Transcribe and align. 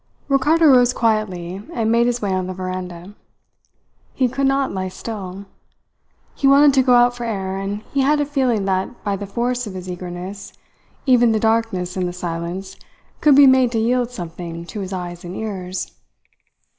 Ricardo 0.29 0.65
rose 0.65 0.93
quietly, 0.93 1.61
and 1.75 1.91
made 1.91 2.07
his 2.07 2.23
way 2.23 2.33
on 2.33 2.47
the 2.47 2.55
veranda. 2.55 3.13
He 4.15 4.27
could 4.27 4.47
not 4.47 4.71
lie 4.71 4.87
still. 4.87 5.45
He 6.33 6.47
wanted 6.47 6.73
to 6.73 6.81
go 6.81 6.95
out 6.95 7.15
for 7.15 7.23
air, 7.23 7.59
and 7.59 7.83
he 7.93 8.01
had 8.01 8.19
a 8.19 8.25
feeling 8.25 8.65
that 8.65 9.03
by 9.03 9.15
the 9.15 9.27
force 9.27 9.67
of 9.67 9.75
his 9.75 9.87
eagerness 9.87 10.53
even 11.05 11.33
the 11.33 11.39
darkness 11.39 11.95
and 11.95 12.07
the 12.07 12.13
silence 12.13 12.77
could 13.19 13.35
be 13.35 13.45
made 13.45 13.71
to 13.73 13.77
yield 13.79 14.09
something 14.09 14.65
to 14.65 14.79
his 14.79 14.91
eyes 14.91 15.23
and 15.23 15.35
ears. 15.35 15.91